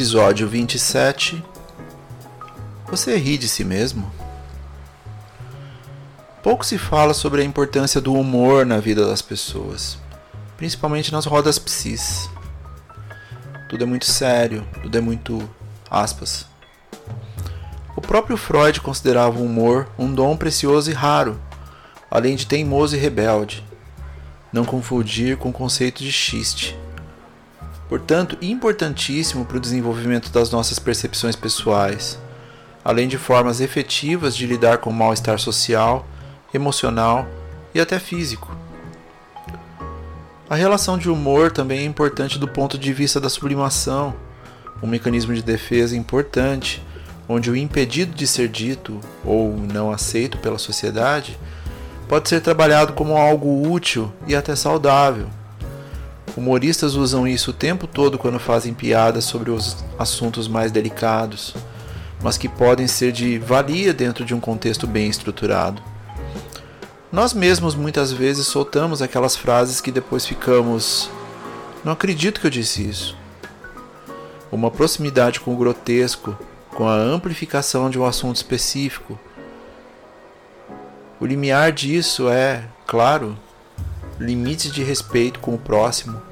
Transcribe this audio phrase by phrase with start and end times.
[0.00, 1.44] Episódio 27
[2.86, 4.10] Você ri de si mesmo?
[6.42, 9.98] Pouco se fala sobre a importância do humor na vida das pessoas,
[10.56, 12.30] principalmente nas rodas psis.
[13.68, 15.46] Tudo é muito sério, tudo é muito
[15.90, 16.46] aspas.
[17.94, 21.38] O próprio Freud considerava o humor um dom precioso e raro,
[22.10, 23.62] além de teimoso e rebelde.
[24.50, 26.79] Não confundir com o conceito de xiste.
[27.90, 32.16] Portanto, importantíssimo para o desenvolvimento das nossas percepções pessoais,
[32.84, 36.06] além de formas efetivas de lidar com o mal-estar social
[36.54, 37.26] emocional
[37.74, 38.56] e até físico.
[40.48, 44.14] A relação de humor também é importante do ponto de vista da sublimação,
[44.80, 46.80] um mecanismo de defesa importante,
[47.28, 51.36] onde o impedido de ser dito ou não aceito pela sociedade
[52.08, 55.28] pode ser trabalhado como algo útil e até saudável.
[56.40, 61.54] Humoristas usam isso o tempo todo quando fazem piadas sobre os assuntos mais delicados,
[62.22, 65.82] mas que podem ser de valia dentro de um contexto bem estruturado.
[67.12, 71.10] Nós mesmos muitas vezes soltamos aquelas frases que depois ficamos.
[71.84, 73.14] Não acredito que eu disse isso.
[74.50, 76.34] Uma proximidade com o grotesco,
[76.74, 79.20] com a amplificação de um assunto específico.
[81.20, 83.36] O limiar disso é, claro,
[84.18, 86.29] limites de respeito com o próximo,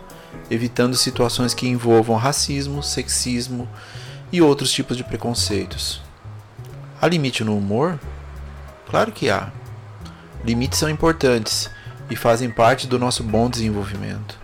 [0.51, 3.69] evitando situações que envolvam racismo, sexismo
[4.33, 6.01] e outros tipos de preconceitos.
[7.01, 7.99] Há limite no humor?
[8.89, 9.51] Claro que há.
[10.45, 11.71] Limites são importantes
[12.11, 14.39] e fazem parte do nosso bom desenvolvimento.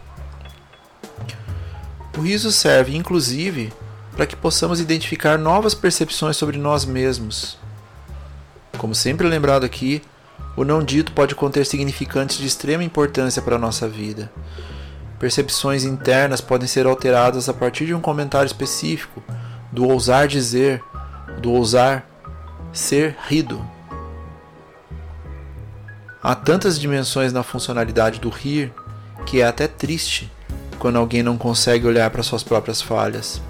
[2.16, 3.72] O riso serve, inclusive,
[4.12, 7.58] para que possamos identificar novas percepções sobre nós mesmos.
[8.78, 10.02] Como sempre lembrado aqui,
[10.56, 14.30] o não dito pode conter significantes de extrema importância para a nossa vida.
[15.24, 19.22] Percepções internas podem ser alteradas a partir de um comentário específico,
[19.72, 20.84] do ousar dizer,
[21.40, 22.06] do ousar
[22.74, 23.66] ser rido.
[26.22, 28.70] Há tantas dimensões na funcionalidade do rir
[29.24, 30.30] que é até triste
[30.78, 33.40] quando alguém não consegue olhar para suas próprias falhas.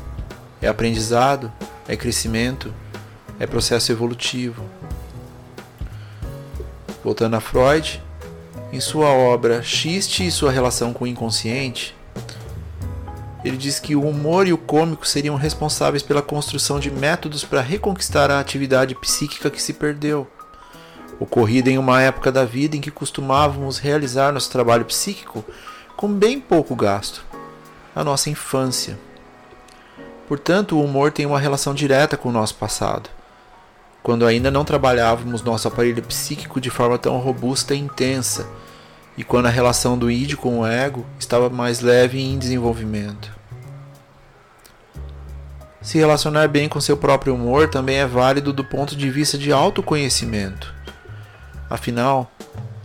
[0.62, 1.52] É aprendizado,
[1.88, 2.72] é crescimento,
[3.40, 4.62] é processo evolutivo.
[7.02, 8.00] Voltando a Freud,
[8.74, 11.94] em sua obra Xiste e sua relação com o inconsciente,
[13.44, 17.60] ele diz que o humor e o cômico seriam responsáveis pela construção de métodos para
[17.60, 20.26] reconquistar a atividade psíquica que se perdeu
[21.20, 25.44] ocorrida em uma época da vida em que costumávamos realizar nosso trabalho psíquico
[25.96, 27.24] com bem pouco gasto,
[27.94, 28.98] a nossa infância.
[30.26, 33.08] Portanto, o humor tem uma relação direta com o nosso passado,
[34.02, 38.48] quando ainda não trabalhávamos nosso aparelho psíquico de forma tão robusta e intensa,
[39.16, 43.32] e quando a relação do id com o ego estava mais leve e em desenvolvimento.
[45.80, 49.52] Se relacionar bem com seu próprio humor também é válido do ponto de vista de
[49.52, 50.74] autoconhecimento.
[51.68, 52.30] Afinal,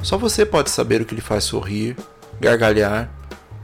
[0.02, 1.96] só você pode saber o que lhe faz sorrir,
[2.40, 3.10] gargalhar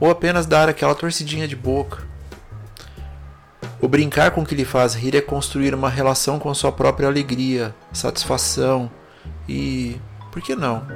[0.00, 2.04] ou apenas dar aquela torcidinha de boca.
[3.80, 7.08] O brincar com o que lhe faz rir é construir uma relação com sua própria
[7.08, 8.90] alegria, satisfação
[9.46, 10.00] e,
[10.32, 10.86] por que não,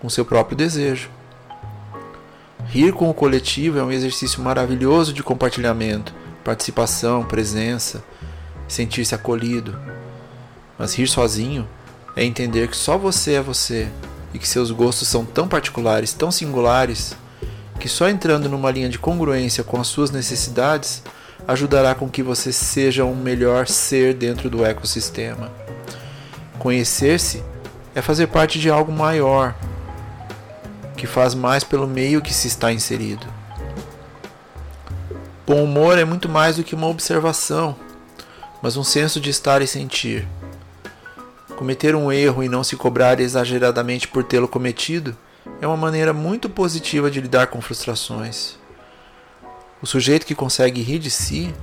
[0.00, 1.10] com seu próprio desejo.
[2.66, 6.14] Rir com o coletivo é um exercício maravilhoso de compartilhamento,
[6.44, 8.04] participação, presença,
[8.68, 9.78] sentir-se acolhido.
[10.78, 11.66] Mas rir sozinho
[12.14, 13.88] é entender que só você é você
[14.34, 17.16] e que seus gostos são tão particulares, tão singulares,
[17.80, 21.02] que só entrando numa linha de congruência com as suas necessidades
[21.46, 25.50] ajudará com que você seja um melhor ser dentro do ecossistema.
[26.58, 27.42] Conhecer-se
[27.94, 29.54] é fazer parte de algo maior,
[30.98, 33.26] que faz mais pelo meio que se está inserido.
[35.46, 37.74] Bom humor é muito mais do que uma observação,
[38.60, 40.28] mas um senso de estar e sentir.
[41.56, 45.16] Cometer um erro e não se cobrar exageradamente por tê-lo cometido
[45.60, 48.56] é uma maneira muito positiva de lidar com frustrações.
[49.80, 51.54] O sujeito que consegue rir de si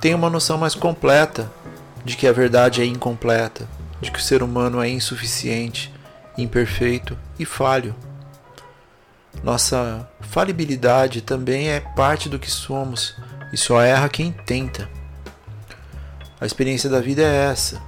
[0.00, 1.52] tem uma noção mais completa
[2.04, 3.68] de que a verdade é incompleta,
[4.00, 5.92] de que o ser humano é insuficiente,
[6.36, 7.94] imperfeito e falho.
[9.46, 13.14] Nossa falibilidade também é parte do que somos
[13.52, 14.90] e só erra quem tenta.
[16.40, 17.80] A experiência da vida é essa.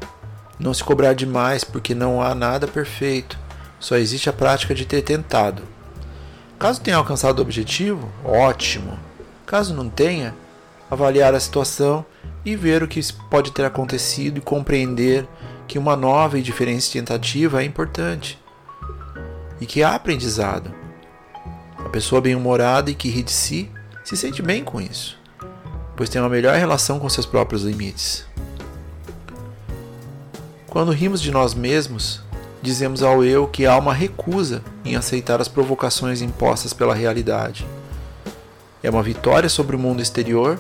[0.57, 3.37] Não se cobrar demais porque não há nada perfeito,
[3.81, 5.65] só existe a prática de ter tentado.
[6.61, 8.97] Caso tenha alcançado o objetivo, ótimo.
[9.45, 10.37] Caso não tenha,
[10.89, 12.07] avaliar a situação
[12.45, 15.27] e ver o que pode ter acontecido e compreender
[15.67, 18.39] que uma nova e diferente tentativa é importante
[19.61, 20.78] e que há aprendizado.
[21.85, 23.71] A pessoa bem-humorada e que ri de si
[24.05, 25.19] se sente bem com isso,
[25.97, 28.25] pois tem uma melhor relação com seus próprios limites.
[30.67, 32.21] Quando rimos de nós mesmos,
[32.63, 37.67] dizemos ao eu que há uma recusa em aceitar as provocações impostas pela realidade.
[38.83, 40.59] É uma vitória sobre o mundo exterior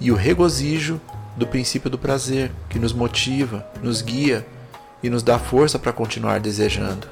[0.00, 1.00] e o regozijo
[1.36, 4.46] do princípio do prazer, que nos motiva, nos guia
[5.02, 7.06] e nos dá força para continuar desejando.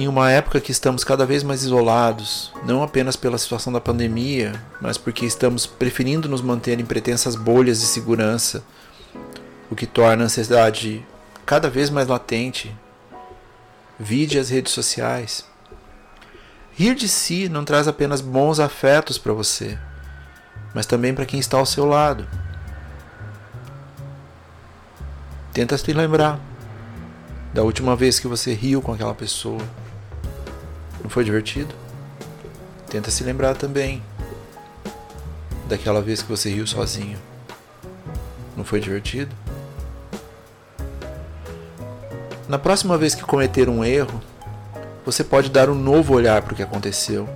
[0.00, 4.58] Em uma época que estamos cada vez mais isolados, não apenas pela situação da pandemia,
[4.80, 8.64] mas porque estamos preferindo nos manter em pretensas bolhas de segurança,
[9.70, 11.06] o que torna a ansiedade
[11.44, 12.74] cada vez mais latente.
[13.98, 15.44] Vide as redes sociais.
[16.72, 19.78] Rir de si não traz apenas bons afetos para você,
[20.74, 22.26] mas também para quem está ao seu lado.
[25.52, 26.40] Tenta se lembrar
[27.52, 29.60] da última vez que você riu com aquela pessoa.
[31.02, 31.74] Não foi divertido?
[32.88, 34.02] Tenta se lembrar também
[35.68, 37.18] daquela vez que você riu sozinho.
[38.56, 39.34] Não foi divertido?
[42.48, 44.20] Na próxima vez que cometer um erro,
[45.06, 47.28] você pode dar um novo olhar para o que aconteceu,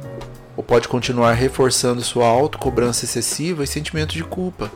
[0.57, 4.71] ou pode continuar reforçando sua autocobrança excessiva e sentimento de culpa.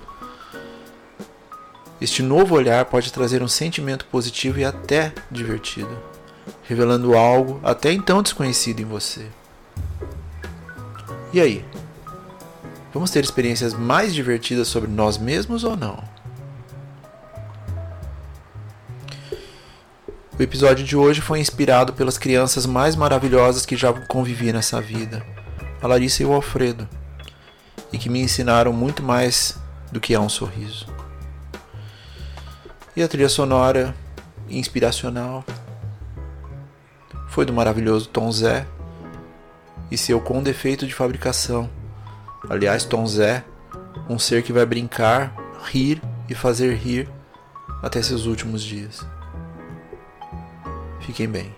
[2.00, 6.17] Este novo olhar pode trazer um sentimento positivo e até divertido
[6.64, 9.26] revelando algo até então desconhecido em você.
[11.32, 11.64] E aí?
[12.92, 16.02] Vamos ter experiências mais divertidas sobre nós mesmos ou não?
[20.38, 25.26] O episódio de hoje foi inspirado pelas crianças mais maravilhosas que já convivi nessa vida,
[25.82, 26.88] a Larissa e o Alfredo,
[27.92, 29.58] e que me ensinaram muito mais
[29.90, 30.86] do que é um sorriso.
[32.94, 33.94] E a trilha sonora
[34.48, 35.44] inspiracional
[37.38, 38.66] foi do maravilhoso Tom Zé
[39.92, 41.70] e seu com defeito de fabricação.
[42.50, 43.44] Aliás, Tom Zé,
[44.10, 45.32] um ser que vai brincar,
[45.62, 47.08] rir e fazer rir
[47.80, 49.06] até seus últimos dias.
[50.98, 51.54] Fiquem bem.